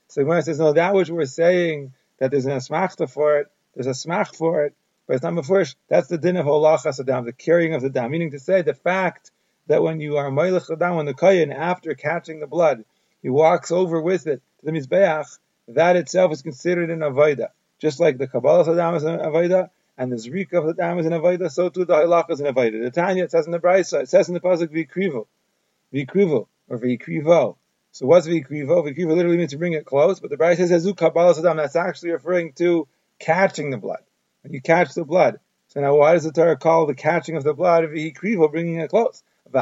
So 0.07 0.23
Gemara 0.23 0.41
says, 0.41 0.59
no, 0.59 0.73
that 0.73 0.93
which 0.93 1.09
we're 1.09 1.25
saying 1.25 1.93
that 2.17 2.31
there's 2.31 2.45
an 2.45 2.53
smachta 2.53 3.09
for 3.09 3.37
it, 3.39 3.51
there's 3.75 3.87
a 3.87 3.91
smach 3.91 4.35
for 4.35 4.65
it, 4.65 4.73
but 5.05 5.13
it's 5.13 5.23
not 5.23 5.35
before. 5.35 5.63
That's 5.89 6.07
the 6.07 6.17
din 6.17 6.37
of 6.37 6.45
holach 6.47 6.85
hasadam, 6.85 7.25
the 7.25 7.33
carrying 7.33 7.75
of 7.75 7.81
the 7.81 7.89
dam. 7.89 8.11
Meaning 8.11 8.31
to 8.31 8.39
say, 8.39 8.61
the 8.63 8.73
fact 8.73 9.31
that 9.67 9.83
when 9.83 9.99
you 9.99 10.17
are 10.17 10.29
moilach 10.29 10.67
dam, 10.77 10.95
when 10.95 11.05
the 11.05 11.13
kohen 11.13 11.51
after 11.51 11.93
catching 11.93 12.39
the 12.39 12.47
blood, 12.47 12.83
he 13.21 13.29
walks 13.29 13.71
over 13.71 14.01
with 14.01 14.27
it 14.27 14.41
to 14.59 14.65
the 14.65 14.71
mizbeach, 14.71 15.39
that 15.69 15.95
itself 15.95 16.31
is 16.33 16.41
considered 16.41 16.89
an 16.89 16.99
avoida. 16.99 17.49
Just 17.79 17.99
like 17.99 18.17
the 18.17 18.27
Kabbalah 18.27 18.65
Saddam 18.65 18.95
is 18.95 19.03
an 19.03 19.19
avoida, 19.19 19.69
and 19.97 20.11
the 20.11 20.15
Zrika 20.17 20.53
of 20.53 20.65
the 20.65 20.73
Dam 20.73 20.99
is 20.99 21.05
an 21.05 21.13
avoida, 21.13 21.51
so 21.51 21.69
too 21.69 21.85
the 21.85 21.93
Halach 21.93 22.29
is 22.29 22.39
an 22.39 22.53
avoida. 22.53 22.83
The 22.83 22.91
Tanya, 22.91 23.23
it 23.25 23.31
says 23.31 23.45
in 23.45 23.51
the 23.51 23.59
Brisa, 23.59 24.03
it 24.03 24.09
says 24.09 24.27
in 24.27 24.33
the 24.33 24.39
Pasuk, 24.39 24.69
Vikrivo, 24.69 25.27
Vikrivo, 25.93 26.47
or 26.69 26.77
Vikrivo. 26.77 27.55
So 27.91 28.07
what's 28.07 28.27
Vikrivo? 28.27 28.83
Vikrivo 28.83 29.15
literally 29.15 29.37
means 29.37 29.51
to 29.51 29.57
bring 29.57 29.73
it 29.73 29.85
close, 29.85 30.19
but 30.19 30.29
the 30.29 30.37
Brisa 30.37 30.67
says, 30.67 30.91
Kabbalah 30.97 31.35
Saddam, 31.35 31.57
that's 31.57 31.75
actually 31.75 32.11
referring 32.11 32.53
to 32.53 32.87
catching 33.19 33.69
the 33.69 33.77
blood. 33.77 34.01
When 34.41 34.53
you 34.53 34.61
catch 34.61 34.93
the 34.93 35.05
blood. 35.05 35.39
So 35.69 35.79
now 35.79 35.95
why 35.95 36.13
does 36.13 36.23
the 36.23 36.31
Torah 36.31 36.57
call 36.57 36.85
the 36.85 36.95
catching 36.95 37.35
of 37.35 37.43
the 37.43 37.53
blood 37.53 37.85
Vikrivo, 37.85 38.51
bringing 38.51 38.79
it 38.79 38.89
close? 38.89 39.23
So 39.51 39.59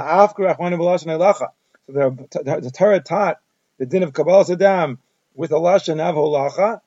the, 1.87 2.61
the 2.61 2.71
Torah 2.73 2.99
taught 3.01 3.39
the 3.77 3.85
din 3.85 4.03
of 4.03 4.13
Kabbalah 4.13 4.45
Saddam 4.45 4.99
with 5.33 5.51
a 5.51 5.55
lashon 5.55 5.99
of 5.99 6.15
holacha. 6.15 6.81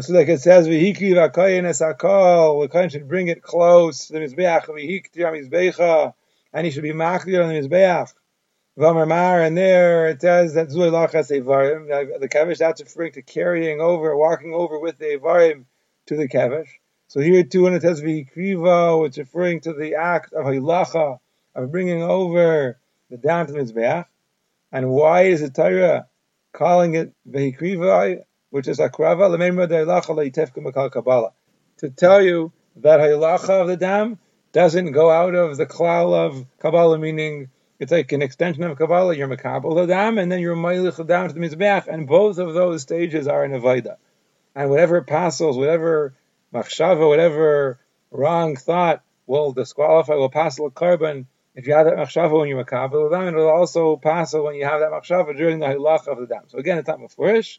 See 0.00 0.12
like 0.12 0.28
it 0.28 0.40
says, 0.40 0.66
"V'hikri 0.66 1.12
v'akoyin 1.12 1.62
esakol." 1.62 2.62
The 2.62 2.68
kohen 2.68 2.88
should 2.88 3.06
bring 3.06 3.28
it 3.28 3.42
close 3.42 4.08
to 4.08 4.14
the 4.14 4.18
mizbeach. 4.18 4.64
V'hikri 4.64 5.10
mizbecha, 5.14 6.14
and 6.52 6.64
he 6.64 6.72
should 6.72 6.82
be 6.82 6.92
machdir 6.92 7.44
on 7.44 7.48
the 7.52 7.60
mizbeach. 7.60 8.12
V'amar 8.76 9.46
and 9.46 9.56
there 9.56 10.08
it 10.08 10.20
says 10.20 10.54
that 10.54 10.68
zui 10.68 10.90
lachas 10.90 11.30
evarim. 11.30 12.18
The 12.18 12.28
kevish 12.28 12.58
that's 12.58 12.80
referring 12.80 13.12
to 13.12 13.22
carrying 13.22 13.80
over, 13.80 14.16
walking 14.16 14.52
over 14.52 14.80
with 14.80 14.98
the 14.98 15.16
evarim 15.16 15.66
to 16.06 16.16
the 16.16 16.28
kevish. 16.28 16.70
So 17.14 17.20
here 17.20 17.44
too, 17.44 17.62
when 17.62 17.74
it 17.74 17.82
says 17.82 18.02
v'hikriva, 18.02 19.06
it's 19.06 19.18
referring 19.18 19.60
to 19.60 19.72
the 19.72 19.94
act 19.94 20.32
of 20.32 20.46
hilacha 20.46 21.20
of 21.54 21.70
bringing 21.70 22.02
over 22.02 22.76
the 23.08 23.16
down 23.16 23.46
to 23.46 23.52
the 23.52 23.60
mizbeach. 23.60 24.06
And 24.72 24.90
why 24.90 25.26
is 25.26 25.40
the 25.40 25.48
Torah 25.48 26.08
calling 26.52 26.96
it 26.96 27.12
v'hikriva? 27.30 28.24
which 28.50 28.66
is 28.66 28.80
akrava 28.80 29.30
kabbalah. 30.90 31.32
To 31.78 31.90
tell 31.90 32.20
you 32.20 32.50
that 32.78 32.98
halacha 32.98 33.60
of 33.60 33.68
the 33.68 33.76
dam 33.76 34.18
doesn't 34.50 34.90
go 34.90 35.08
out 35.08 35.36
of 35.36 35.56
the 35.56 35.66
klal 35.66 36.14
of 36.14 36.44
kabbalah, 36.58 36.98
meaning 36.98 37.48
it's 37.78 37.92
like 37.92 38.10
an 38.10 38.22
extension 38.22 38.64
of 38.64 38.76
kabbalah. 38.76 39.16
You're 39.16 39.28
makabel 39.28 39.76
the 39.76 39.86
dam, 39.86 40.18
and 40.18 40.32
then 40.32 40.40
you're 40.40 40.56
meilich 40.56 41.06
down 41.06 41.28
to 41.28 41.34
the 41.34 41.38
mizbeach, 41.38 41.86
and 41.86 42.08
both 42.08 42.38
of 42.38 42.54
those 42.54 42.82
stages 42.82 43.28
are 43.28 43.44
in 43.44 43.52
avoda. 43.52 43.98
And 44.56 44.68
whatever 44.68 45.00
passes, 45.02 45.56
whatever 45.56 46.14
machshava, 46.54 47.06
whatever 47.06 47.78
wrong 48.10 48.56
thought 48.56 49.02
will 49.26 49.52
disqualify, 49.52 50.14
will 50.14 50.30
pass 50.30 50.56
the 50.56 50.70
korban. 50.70 51.26
If 51.54 51.66
you 51.66 51.74
have 51.74 51.86
that 51.86 51.96
machshava 51.96 52.38
when 52.38 52.48
you're 52.48 52.64
makabel 52.64 53.10
the 53.10 53.16
dam, 53.16 53.28
it 53.28 53.36
will 53.36 53.48
also 53.48 53.96
pass 53.96 54.32
when 54.32 54.54
you 54.54 54.64
have 54.64 54.80
that 54.80 54.90
machshava 54.90 55.36
during 55.36 55.58
the 55.58 55.66
halacha 55.66 56.08
of 56.08 56.18
the 56.18 56.26
dam. 56.26 56.44
So 56.48 56.58
again, 56.58 56.78
it's 56.78 56.88
not 56.88 57.00
mafurish. 57.00 57.58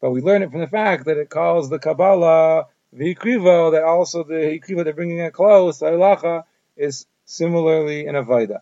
But 0.00 0.10
we 0.10 0.20
learn 0.20 0.42
it 0.42 0.50
from 0.50 0.60
the 0.60 0.68
fact 0.68 1.06
that 1.06 1.16
it 1.16 1.28
calls 1.28 1.68
the 1.68 1.78
Kabbalah 1.78 2.66
the 2.92 3.14
Hikrivo, 3.14 3.72
that 3.72 3.82
also 3.82 4.24
the 4.24 4.34
Hikrivo 4.34 4.84
they're 4.84 4.92
bringing 4.92 5.18
it 5.18 5.32
close, 5.32 5.78
the 5.78 5.86
Halacha, 5.86 6.44
is 6.76 7.06
similarly 7.24 8.06
in 8.06 8.14
Avaida. 8.14 8.60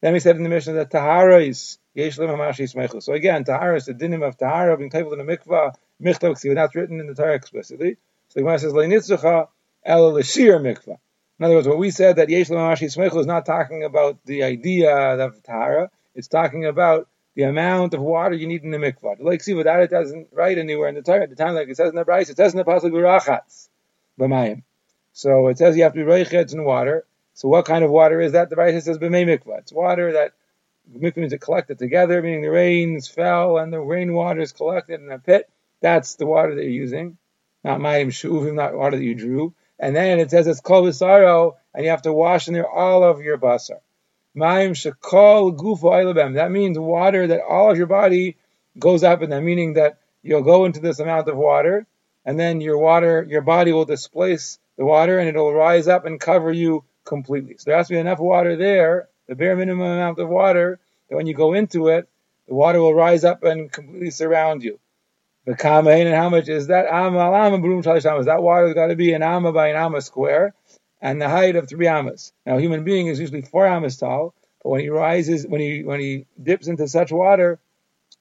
Then 0.00 0.14
we 0.14 0.20
said 0.20 0.36
in 0.36 0.42
the 0.42 0.48
Mishnah 0.48 0.72
that 0.74 0.90
Tahara 0.90 1.42
is 1.42 1.78
Yesh 1.94 2.18
Hamashi 2.18 2.72
Smechu. 2.72 3.02
So 3.02 3.12
again, 3.12 3.44
Tahara 3.44 3.76
is 3.76 3.84
the 3.84 3.94
dinim 3.94 4.26
of 4.26 4.36
Tahara, 4.36 4.76
being 4.76 4.90
tabled 4.90 5.14
in 5.14 5.20
a 5.20 5.24
mikvah, 5.24 5.74
michtav 6.02 6.54
that's 6.54 6.74
written 6.74 6.98
in 6.98 7.06
the 7.06 7.14
Torah 7.14 7.34
explicitly. 7.34 7.98
So 8.32 8.40
the 8.40 8.44
Gemara 8.44 8.58
says, 8.58 8.72
Leinitzucha 8.72 9.48
el 9.84 10.12
mikvah. 10.12 10.98
In 11.38 11.44
other 11.44 11.54
words, 11.54 11.68
what 11.68 11.76
we 11.76 11.90
said 11.90 12.16
that 12.16 12.30
Yesh 12.30 12.48
Hamashi 12.48 12.84
Smechu 12.84 13.18
is 13.18 13.26
not 13.26 13.44
talking 13.44 13.84
about 13.84 14.24
the 14.24 14.44
idea 14.44 14.96
of 14.96 15.42
Tahara, 15.42 15.90
it's 16.14 16.28
talking 16.28 16.64
about 16.64 17.08
the 17.34 17.42
amount 17.42 17.92
of 17.92 18.00
water 18.00 18.34
you 18.34 18.46
need 18.46 18.62
in 18.62 18.70
the 18.70 18.78
mikvah. 18.78 19.16
Like 19.20 19.42
see 19.42 19.52
without 19.52 19.82
it 19.82 19.90
doesn't 19.90 20.28
write 20.32 20.56
anywhere 20.56 20.88
in 20.88 20.94
the 20.94 21.02
Torah. 21.02 21.24
At 21.24 21.28
the 21.28 21.36
time, 21.36 21.54
like 21.54 21.68
it 21.68 21.76
says 21.76 21.90
in 21.90 21.94
the 21.94 22.06
Bryce, 22.06 22.30
it 22.30 22.38
says 22.38 22.54
in 22.54 22.58
the 22.58 22.64
pasuk 22.64 22.90
burachatz 22.90 23.68
b'mayim. 24.18 24.62
So 25.12 25.48
it 25.48 25.58
says 25.58 25.76
you 25.76 25.82
have 25.82 25.92
to 25.92 26.02
be 26.02 26.10
reichetz 26.10 26.54
in 26.54 26.64
water. 26.64 27.04
So 27.34 27.48
what 27.48 27.66
kind 27.66 27.84
of 27.84 27.90
water 27.90 28.18
is 28.18 28.32
that? 28.32 28.48
The 28.48 28.56
Bryce 28.56 28.82
says 28.82 28.96
b'may 28.96 29.26
mikvah. 29.26 29.58
It's 29.58 29.72
water 29.74 30.12
that 30.14 30.32
mikvah 30.90 31.18
means 31.18 31.34
it 31.34 31.42
collected 31.42 31.78
together, 31.78 32.22
meaning 32.22 32.40
the 32.40 32.50
rains 32.50 33.08
fell 33.08 33.58
and 33.58 33.70
the 33.70 33.80
rainwater 33.80 34.40
is 34.40 34.52
collected 34.52 35.02
in 35.02 35.12
a 35.12 35.18
pit. 35.18 35.50
That's 35.82 36.14
the 36.14 36.24
water 36.24 36.54
that 36.54 36.62
you're 36.62 36.70
using, 36.70 37.18
not 37.64 37.80
mayim 37.80 38.08
shuvim, 38.08 38.54
not 38.54 38.74
water 38.74 38.96
that 38.96 39.04
you 39.04 39.14
drew. 39.14 39.54
And 39.78 39.96
then 39.96 40.20
it 40.20 40.30
says 40.30 40.46
it's 40.46 40.60
kol 40.60 40.86
and 40.86 41.84
you 41.84 41.90
have 41.90 42.02
to 42.02 42.12
wash 42.12 42.48
in 42.48 42.54
there 42.54 42.68
all 42.68 43.04
of 43.04 43.20
your 43.20 43.38
basar. 43.38 43.80
Mayim 44.36 44.72
shekol 44.72 45.56
gufo 45.56 46.34
That 46.34 46.50
means 46.50 46.78
water 46.78 47.26
that 47.26 47.42
all 47.42 47.70
of 47.70 47.76
your 47.78 47.86
body 47.86 48.36
goes 48.78 49.04
up 49.04 49.22
in 49.22 49.30
that, 49.30 49.42
meaning 49.42 49.74
that 49.74 49.98
you'll 50.22 50.42
go 50.42 50.64
into 50.64 50.80
this 50.80 51.00
amount 51.00 51.28
of 51.28 51.36
water, 51.36 51.86
and 52.24 52.38
then 52.38 52.60
your 52.60 52.78
water, 52.78 53.26
your 53.28 53.42
body 53.42 53.72
will 53.72 53.84
displace 53.84 54.58
the 54.78 54.84
water, 54.84 55.18
and 55.18 55.28
it'll 55.28 55.52
rise 55.52 55.88
up 55.88 56.06
and 56.06 56.20
cover 56.20 56.52
you 56.52 56.84
completely. 57.04 57.56
So 57.58 57.70
there 57.70 57.76
has 57.76 57.88
to 57.88 57.94
be 57.94 57.98
enough 57.98 58.20
water 58.20 58.56
there, 58.56 59.08
the 59.26 59.34
bare 59.34 59.56
minimum 59.56 59.86
amount 59.86 60.18
of 60.18 60.28
water, 60.28 60.78
that 61.08 61.16
when 61.16 61.26
you 61.26 61.34
go 61.34 61.52
into 61.52 61.88
it, 61.88 62.08
the 62.48 62.54
water 62.54 62.80
will 62.80 62.94
rise 62.94 63.24
up 63.24 63.44
and 63.44 63.70
completely 63.70 64.10
surround 64.10 64.62
you. 64.62 64.78
The 65.44 65.54
kamain, 65.54 66.06
and 66.06 66.14
how 66.14 66.28
much 66.28 66.48
is 66.48 66.68
that? 66.68 66.86
That 66.86 68.42
water 68.42 68.66
has 68.66 68.74
got 68.74 68.86
to 68.86 68.96
be 68.96 69.12
an 69.12 69.22
amma 69.22 69.52
by 69.52 69.68
an 69.68 69.76
amma 69.76 70.00
square 70.00 70.54
and 71.00 71.20
the 71.20 71.28
height 71.28 71.56
of 71.56 71.68
three 71.68 71.88
amas. 71.88 72.32
Now, 72.46 72.56
a 72.56 72.60
human 72.60 72.84
being 72.84 73.08
is 73.08 73.18
usually 73.18 73.42
four 73.42 73.66
amas 73.66 73.96
tall, 73.96 74.34
but 74.62 74.70
when 74.70 74.80
he 74.80 74.88
rises, 74.88 75.44
when 75.46 75.60
he 75.60 75.82
when 75.82 75.98
he 75.98 76.26
dips 76.40 76.68
into 76.68 76.86
such 76.86 77.10
water, 77.10 77.58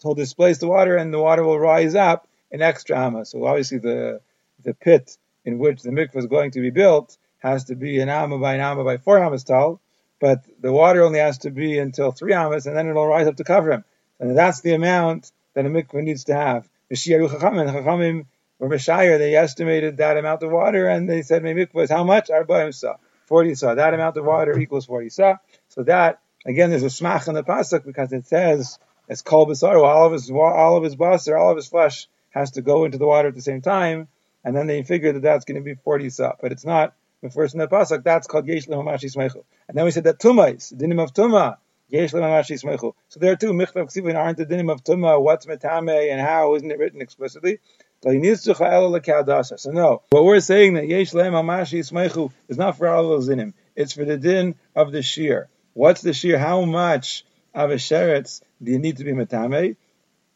he'll 0.01 0.15
displace 0.15 0.57
the 0.57 0.67
water, 0.67 0.97
and 0.97 1.13
the 1.13 1.19
water 1.19 1.43
will 1.43 1.59
rise 1.59 1.93
up 1.93 2.27
an 2.51 2.63
extra 2.63 2.97
amas. 2.97 3.29
So 3.29 3.45
obviously, 3.45 3.77
the 3.77 4.21
the 4.63 4.73
pit 4.73 5.15
in 5.45 5.59
which 5.59 5.83
the 5.83 5.91
mikvah 5.91 6.17
is 6.17 6.25
going 6.25 6.51
to 6.51 6.61
be 6.61 6.71
built 6.71 7.17
has 7.37 7.65
to 7.65 7.75
be 7.75 7.99
an 7.99 8.09
amma 8.09 8.39
by 8.39 8.55
an 8.55 8.61
amma 8.61 8.83
by 8.83 8.97
four 8.97 9.23
amas 9.23 9.43
tall, 9.43 9.79
but 10.19 10.43
the 10.59 10.71
water 10.71 11.03
only 11.03 11.19
has 11.19 11.37
to 11.39 11.51
be 11.51 11.77
until 11.77 12.11
three 12.11 12.33
amas, 12.33 12.65
and 12.65 12.75
then 12.75 12.89
it'll 12.89 13.05
rise 13.05 13.27
up 13.27 13.35
to 13.35 13.43
cover 13.43 13.71
him. 13.71 13.83
And 14.19 14.35
that's 14.35 14.61
the 14.61 14.73
amount 14.73 15.31
that 15.53 15.67
a 15.67 15.69
mikvah 15.69 16.03
needs 16.03 16.23
to 16.25 16.33
have. 16.33 16.67
The 16.91 16.97
Chachamim 16.97 18.25
or 18.59 18.67
Meshire, 18.67 19.17
they 19.17 19.33
estimated 19.35 19.95
that 19.97 20.17
amount 20.17 20.43
of 20.43 20.51
water 20.51 20.89
and 20.89 21.09
they 21.09 21.21
said 21.21 21.41
was 21.73 21.89
how 21.89 22.03
much? 22.03 22.27
Arbaim 22.27 22.73
sa. 22.73 22.97
40 23.27 23.55
sa. 23.55 23.75
That 23.75 23.93
amount 23.93 24.17
of 24.17 24.25
water 24.25 24.59
equals 24.59 24.87
40 24.87 25.07
sa. 25.07 25.37
So 25.69 25.83
that, 25.83 26.19
again, 26.45 26.69
there's 26.69 26.83
a 26.83 26.87
smach 26.87 27.29
in 27.29 27.35
the 27.35 27.45
pasuk 27.45 27.85
because 27.85 28.11
it 28.11 28.25
says, 28.25 28.77
it's 29.07 29.21
called 29.21 29.47
basar, 29.47 29.81
all 29.81 30.07
of 30.07 30.11
his, 30.11 30.29
all 30.29 30.75
of 30.75 30.83
his 30.83 30.97
basar, 30.97 31.39
all 31.39 31.51
of 31.51 31.55
his 31.55 31.67
flesh 31.67 32.09
has 32.31 32.51
to 32.51 32.61
go 32.61 32.83
into 32.83 32.97
the 32.97 33.07
water 33.07 33.29
at 33.29 33.35
the 33.35 33.41
same 33.41 33.61
time. 33.61 34.09
And 34.43 34.53
then 34.53 34.67
they 34.67 34.83
figure 34.83 35.13
that 35.13 35.21
that's 35.21 35.45
going 35.45 35.55
to 35.55 35.63
be 35.63 35.75
40 35.75 36.09
sa. 36.09 36.33
But 36.41 36.51
it's 36.51 36.65
not. 36.65 36.93
The 37.23 37.29
first 37.29 37.53
in 37.53 37.61
the 37.61 37.69
pasuk, 37.69 38.03
that's 38.03 38.27
called 38.27 38.47
yesh 38.47 38.67
smechu. 38.67 39.45
And 39.69 39.77
then 39.77 39.85
we 39.85 39.91
said 39.91 40.03
that 40.03 40.19
tumais, 40.19 40.73
dinim 40.73 41.01
of 41.01 41.13
tumah, 41.13 41.55
So 41.91 43.19
there 43.19 43.35
two 43.35 43.51
michtav 43.51 43.87
ksivin 43.87 44.15
aren't 44.15 44.37
the 44.37 44.45
dinim 44.45 44.71
of 44.71 44.83
tumah, 44.83 45.21
what's 45.21 45.45
metame, 45.45 46.11
and 46.11 46.21
how 46.21 46.55
isn't 46.55 46.71
it 46.71 46.79
written 46.79 47.01
explicitly? 47.01 47.59
So 48.03 48.11
no, 48.11 50.01
what 50.09 50.23
we're 50.23 50.39
saying 50.39 50.73
that 50.73 50.87
Yesh 50.87 51.13
Lehem 51.13 51.33
Amashi 51.33 51.79
Smechu 51.81 52.31
is 52.47 52.57
not 52.57 52.77
for 52.77 52.87
all 52.87 53.09
those 53.09 53.29
in 53.29 53.37
him. 53.37 53.53
It's 53.75 53.93
for 53.93 54.05
the 54.05 54.17
din 54.17 54.55
of 54.75 54.91
the 54.91 55.03
shear. 55.03 55.49
What's 55.73 56.01
the 56.01 56.13
shear? 56.13 56.39
How 56.39 56.65
much 56.65 57.23
of 57.53 57.69
a 57.69 57.75
sheretz 57.75 58.41
do 58.63 58.71
you 58.71 58.79
need 58.79 58.97
to 58.97 59.03
be 59.03 59.11
metame? 59.11 59.75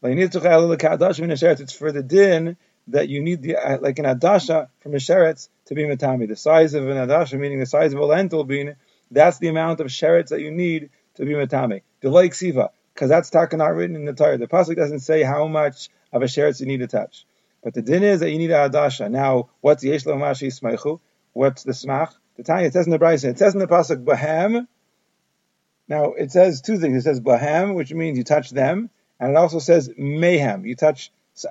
It's 0.02 0.36
for 1.72 1.92
the 1.92 2.02
din 2.02 2.56
that 2.88 3.08
you 3.08 3.22
need 3.22 3.42
the 3.42 3.56
uh, 3.56 3.78
like 3.80 3.98
an 3.98 4.04
adasha 4.04 4.68
from 4.80 4.94
a 4.94 4.98
sheretz 4.98 5.48
to 5.66 5.74
be 5.74 5.82
metame. 5.84 6.28
The 6.28 6.36
size 6.36 6.74
of 6.74 6.86
an 6.88 6.96
adasha, 6.96 7.38
meaning 7.38 7.58
the 7.58 7.66
size 7.66 7.92
of 7.92 7.98
a 7.98 8.04
lentil 8.04 8.44
bean, 8.44 8.76
that's 9.10 9.38
the 9.38 9.48
amount 9.48 9.80
of 9.80 9.88
sheretz 9.88 10.28
that 10.28 10.40
you 10.40 10.52
need 10.52 10.90
to 11.16 11.24
be 11.24 11.32
metame. 11.32 11.82
The 12.00 12.10
like 12.10 12.34
siva, 12.34 12.70
because 12.94 13.08
that's 13.08 13.30
talking 13.30 13.58
not 13.58 13.74
written 13.74 13.96
in 13.96 14.04
the 14.04 14.12
Torah. 14.12 14.38
The 14.38 14.46
pasuk 14.46 14.76
doesn't 14.76 15.00
say 15.00 15.22
how 15.22 15.46
much 15.46 15.88
of 16.12 16.22
a 16.22 16.26
sheretz 16.26 16.60
you 16.60 16.66
need 16.66 16.78
to 16.78 16.86
touch. 16.86 17.26
But 17.62 17.74
the 17.74 17.82
din 17.82 18.02
is 18.02 18.20
that 18.20 18.30
you 18.30 18.38
need 18.38 18.50
a 18.50 18.68
hadasha. 18.68 19.10
Now, 19.10 19.50
what's 19.60 19.82
yesh 19.82 20.04
mashi 20.04 20.48
smechu? 20.48 21.00
What's 21.32 21.64
the 21.64 21.72
smach? 21.72 22.14
The 22.36 22.42
Tanya, 22.42 22.66
it 22.66 22.72
says 22.72 22.86
in 22.86 22.92
the 22.92 22.98
Brisa, 22.98 23.30
it 23.30 23.38
says 23.38 23.54
in 23.54 23.60
the 23.60 23.66
pasuk 23.66 24.04
bahem. 24.04 24.66
Now, 25.88 26.12
it 26.12 26.30
says 26.30 26.60
two 26.60 26.78
things. 26.78 26.96
It 26.98 27.02
says 27.02 27.20
bahem, 27.20 27.74
which 27.74 27.92
means 27.92 28.18
you 28.18 28.24
touch 28.24 28.50
them, 28.50 28.90
and 29.18 29.30
it 29.30 29.36
also 29.36 29.58
says 29.58 29.90
mayhem. 29.96 30.64
You 30.64 30.76
touch, 30.76 31.10
so, 31.34 31.48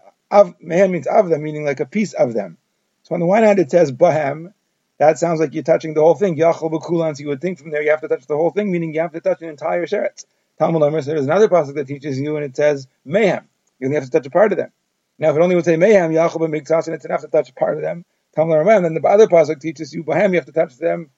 mayhem 0.59 0.91
means 0.91 1.07
of 1.07 1.29
them, 1.29 1.43
meaning 1.43 1.65
like 1.65 1.79
a 1.79 1.85
piece 1.85 2.13
of 2.13 2.33
them. 2.33 2.57
So 3.03 3.13
on 3.13 3.19
the 3.19 3.25
one 3.25 3.43
hand, 3.43 3.59
it 3.59 3.71
says 3.71 3.91
bahem. 3.91 4.53
That 4.97 5.19
sounds 5.19 5.39
like 5.39 5.53
you're 5.53 5.63
touching 5.63 5.93
the 5.93 6.01
whole 6.01 6.15
thing. 6.15 6.37
Yachal 6.37 6.71
b'kulan. 6.71 7.15
So 7.17 7.21
you 7.21 7.27
would 7.29 7.41
think 7.41 7.59
from 7.59 7.71
there 7.71 7.81
you 7.81 7.89
have 7.91 8.01
to 8.01 8.07
touch 8.07 8.25
the 8.27 8.35
whole 8.35 8.51
thing, 8.51 8.71
meaning 8.71 8.93
you 8.93 9.01
have 9.01 9.11
to 9.13 9.21
touch 9.21 9.41
an 9.41 9.49
entire 9.49 9.85
sheretz. 9.85 10.25
Talmud 10.57 10.81
Omer, 10.81 11.01
there's 11.01 11.25
another 11.25 11.49
pasuk 11.49 11.75
that 11.75 11.87
teaches 11.87 12.19
you, 12.19 12.37
and 12.37 12.45
it 12.45 12.55
says 12.55 12.87
mayhem. 13.03 13.47
You 13.79 13.87
only 13.87 13.95
have 13.95 14.05
to 14.05 14.11
touch 14.11 14.25
a 14.25 14.29
part 14.29 14.53
of 14.53 14.57
them. 14.57 14.71
Now, 15.19 15.31
if 15.31 15.35
it 15.35 15.41
only 15.41 15.55
would 15.55 15.65
say 15.65 15.75
mayhem, 15.75 16.11
Yachub 16.11 16.45
and 16.45 16.53
Miktas, 16.53 16.87
and 16.87 16.95
it's 16.95 17.05
enough 17.05 17.21
to 17.21 17.27
touch 17.27 17.49
a 17.49 17.53
part 17.53 17.75
of 17.75 17.81
them, 17.81 18.05
Talmud 18.35 18.57
Ramam, 18.57 18.83
then 18.83 18.93
the 18.93 19.07
other 19.07 19.27
pasuk 19.27 19.59
teaches 19.59 19.93
you 19.93 20.03
Bahem, 20.03 20.29
you 20.29 20.35
have 20.35 20.45
to 20.45 20.51
touch 20.51 20.77
them 20.77 21.09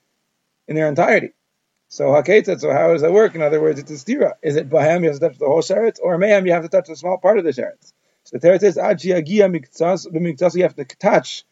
in 0.67 0.75
their 0.75 0.87
entirety. 0.87 1.33
So 1.89 2.05
Haketa, 2.09 2.59
so 2.59 2.71
how 2.71 2.91
does 2.93 3.01
that 3.01 3.13
work? 3.13 3.35
In 3.35 3.41
other 3.41 3.61
words, 3.61 3.79
it's 3.79 3.91
a 3.91 3.93
stira. 3.93 4.33
Is 4.41 4.55
it 4.55 4.69
Bahem, 4.69 5.01
you 5.01 5.09
have 5.09 5.19
to 5.19 5.29
touch 5.29 5.37
the 5.37 5.45
whole 5.45 5.61
sheretz, 5.61 5.99
or 6.01 6.17
Mayhem, 6.17 6.45
you 6.45 6.53
have 6.53 6.63
to 6.63 6.69
touch 6.69 6.89
a 6.89 6.95
small 6.95 7.17
part 7.17 7.37
of 7.37 7.43
the 7.43 7.51
sheretz? 7.51 7.93
So 8.23 8.37
the 8.37 8.39
Torah 8.39 8.59
says, 8.59 8.77
Agia 8.77 9.23
Miktas, 9.23 10.07
Miktas, 10.07 10.55
you 10.55 10.63
have 10.63 10.75
to 10.75 10.85
touch 10.85 11.45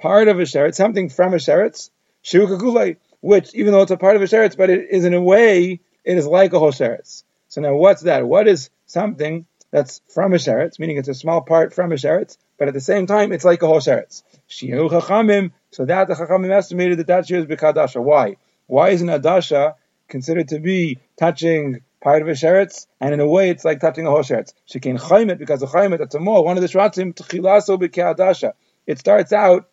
part 0.00 0.28
of 0.28 0.38
a 0.38 0.42
sheretz, 0.42 0.74
something 0.74 1.08
from 1.08 1.34
a 1.34 1.38
sheretz, 1.38 1.90
Shirukakulei, 2.24 2.96
which, 3.20 3.54
even 3.54 3.72
though 3.72 3.82
it's 3.82 3.90
a 3.90 3.96
part 3.96 4.16
of 4.16 4.22
a 4.22 4.26
sheretz, 4.26 4.56
but 4.56 4.70
it 4.70 4.88
is 4.90 5.04
in 5.04 5.14
a 5.14 5.20
way, 5.20 5.80
it 6.04 6.18
is 6.18 6.26
like 6.26 6.52
a 6.52 6.58
whole 6.58 6.72
sheretz. 6.72 7.24
So 7.48 7.60
now 7.60 7.74
what's 7.74 8.02
that? 8.02 8.26
What 8.26 8.48
is 8.48 8.70
something 8.86 9.46
that's 9.70 10.00
from 10.08 10.32
a 10.32 10.36
sheretz, 10.36 10.78
meaning 10.78 10.96
it's 10.96 11.08
a 11.08 11.14
small 11.14 11.42
part 11.42 11.74
from 11.74 11.92
a 11.92 11.96
sheretz, 11.96 12.36
but 12.58 12.68
at 12.68 12.74
the 12.74 12.80
same 12.80 13.06
time 13.06 13.32
it's 13.32 13.44
like 13.44 13.62
a 13.62 13.66
whole 13.66 13.80
sheretz. 13.80 14.22
Chachamim, 14.48 15.52
so 15.70 15.84
that 15.84 16.08
the 16.08 16.14
chachamim 16.14 16.50
estimated 16.50 16.98
that 16.98 17.06
that 17.08 17.26
shear 17.26 17.40
is 17.40 17.46
b'kadasha. 17.46 18.02
Why? 18.02 18.36
Why 18.66 18.90
isn't 18.90 19.08
adasha 19.08 19.74
considered 20.08 20.48
to 20.48 20.60
be 20.60 21.00
touching 21.18 21.80
part 22.00 22.22
of 22.22 22.28
a 22.28 22.32
sheretz, 22.32 22.86
and 23.00 23.12
in 23.12 23.20
a 23.20 23.26
way 23.26 23.50
it's 23.50 23.64
like 23.64 23.80
touching 23.80 24.06
a 24.06 24.10
whole 24.10 24.20
sheretz. 24.20 24.52
Shekin 24.70 24.98
chaymet, 24.98 25.38
because 25.38 25.60
the 25.60 25.66
chaymet, 25.66 25.98
that's 25.98 26.14
a 26.14 26.20
more, 26.20 26.44
one 26.44 26.56
of 26.56 26.62
the 26.62 26.68
shratzim, 26.68 27.14
tchilaso 27.14 27.80
b'ke'adasha. 27.80 28.52
It 28.86 28.98
starts 28.98 29.32
out 29.32 29.68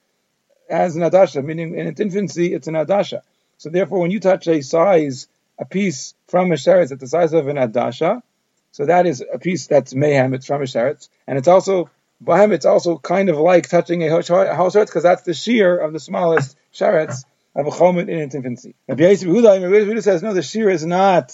as 0.72 0.96
an 0.96 1.04
adasha, 1.04 1.44
meaning 1.44 1.75
in 1.75 1.88
its 1.88 2.00
infancy, 2.00 2.54
it's 2.54 2.68
an 2.68 2.75
adasha. 2.75 3.22
So 3.58 3.70
therefore, 3.70 4.00
when 4.00 4.12
you 4.12 4.20
touch 4.20 4.48
a 4.48 4.62
size, 4.62 5.28
a 5.60 5.66
piece 5.66 6.16
from 6.28 6.51
a 6.51 6.56
sheretz 6.56 6.92
at 6.92 7.00
the 7.00 7.08
size 7.08 7.34
of 7.34 7.48
an 7.48 7.58
adasha, 7.58 8.24
so 8.72 8.86
that 8.86 9.06
is 9.06 9.24
a 9.32 9.38
piece 9.38 9.68
that's 9.68 9.94
mayhem, 9.94 10.34
it's 10.34 10.46
from 10.46 10.62
a 10.62 10.66
sheretz, 10.66 11.10
and 11.28 11.38
it's 11.38 11.48
also, 11.48 11.90
bahem, 12.24 12.54
it's 12.54 12.66
also 12.66 12.98
kind 12.98 13.30
of 13.30 13.38
like 13.38 13.70
touching 13.70 14.01
a 14.04 14.10
whole 14.10 14.22
sheretz, 14.22 14.86
because 14.88 15.04
that's 15.04 15.24
the 15.24 15.34
shear 15.34 15.78
of 15.78 15.94
the 15.94 16.00
smallest 16.00 16.58
sheretz 16.74 17.25
of 17.54 17.68
a 17.68 17.70
chomet 17.70 18.08
in 18.08 18.20
its 18.20 18.34
infancy. 18.34 18.74
Rabbi 18.88 19.13
says, 19.16 20.24
no, 20.24 20.34
the 20.34 20.42
shear 20.42 20.70
is 20.70 20.86
not 20.86 21.34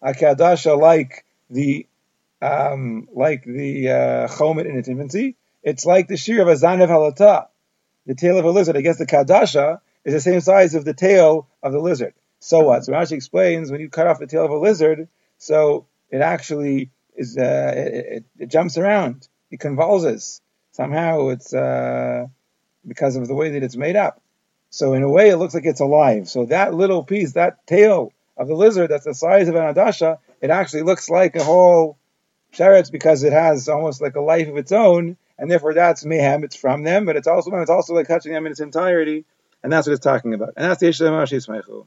a 0.00 0.12
kadasha 0.12 0.78
like 0.80 1.24
the 1.50 1.86
um, 2.40 3.08
like 3.12 3.44
the 3.44 3.90
uh, 3.90 4.28
chomet 4.28 4.66
in 4.66 4.78
its 4.78 4.88
infancy. 4.88 5.34
It's 5.62 5.84
like 5.84 6.06
the 6.06 6.16
shear 6.16 6.42
of 6.42 6.48
a 6.48 6.52
zanev 6.52 6.88
halata, 6.88 7.48
the 8.08 8.14
tail 8.14 8.38
of 8.38 8.44
a 8.46 8.50
lizard. 8.50 8.76
I 8.76 8.80
guess 8.80 8.96
the 8.96 9.06
kadasha 9.06 9.80
is 10.02 10.14
the 10.14 10.20
same 10.20 10.40
size 10.40 10.74
of 10.74 10.84
the 10.86 10.94
tail 10.94 11.46
of 11.62 11.72
the 11.72 11.78
lizard. 11.78 12.14
So 12.40 12.60
what? 12.60 12.84
So 12.84 12.92
Rashi 12.92 13.12
explains 13.12 13.70
when 13.70 13.82
you 13.82 13.90
cut 13.90 14.06
off 14.06 14.18
the 14.18 14.26
tail 14.26 14.46
of 14.46 14.50
a 14.50 14.56
lizard, 14.56 15.08
so 15.36 15.86
it 16.10 16.22
actually 16.22 16.90
is 17.14 17.36
uh, 17.36 17.74
it, 17.76 17.94
it, 17.94 18.24
it, 18.38 18.48
jumps 18.48 18.78
around, 18.78 19.28
it 19.50 19.60
convulses. 19.60 20.40
Somehow 20.72 21.28
it's 21.28 21.52
uh, 21.52 22.26
because 22.86 23.16
of 23.16 23.28
the 23.28 23.34
way 23.34 23.50
that 23.50 23.62
it's 23.62 23.76
made 23.76 23.96
up. 23.96 24.22
So 24.70 24.94
in 24.94 25.02
a 25.02 25.10
way, 25.10 25.28
it 25.28 25.36
looks 25.36 25.54
like 25.54 25.66
it's 25.66 25.80
alive. 25.80 26.30
So 26.30 26.46
that 26.46 26.72
little 26.72 27.04
piece, 27.04 27.32
that 27.32 27.66
tail 27.66 28.12
of 28.38 28.48
the 28.48 28.54
lizard, 28.54 28.90
that's 28.90 29.04
the 29.04 29.14
size 29.14 29.48
of 29.48 29.54
an 29.54 29.74
adasha, 29.74 30.18
it 30.40 30.48
actually 30.48 30.82
looks 30.82 31.10
like 31.10 31.36
a 31.36 31.44
whole 31.44 31.98
sheretz 32.54 32.90
because 32.90 33.22
it 33.22 33.34
has 33.34 33.68
almost 33.68 34.00
like 34.00 34.16
a 34.16 34.20
life 34.20 34.48
of 34.48 34.56
its 34.56 34.72
own, 34.72 35.18
and 35.38 35.50
therefore 35.50 35.74
that's 35.74 36.04
mayhem. 36.04 36.44
It's 36.44 36.56
from 36.56 36.82
them, 36.82 37.04
but 37.04 37.16
it's 37.16 37.28
also 37.28 37.54
it's 37.56 37.70
also 37.70 37.94
like 37.94 38.08
touching 38.08 38.32
them 38.32 38.46
in 38.46 38.52
its 38.52 38.60
entirety, 38.60 39.24
and 39.62 39.72
that's 39.72 39.86
what 39.86 39.94
it's 39.94 40.04
talking 40.04 40.34
about. 40.34 40.54
And 40.56 40.70
that's 40.70 40.80
the 40.80 40.88
issue 40.88 41.06
of 41.06 41.12
Yishem 41.12 41.40
Rashi 41.40 41.86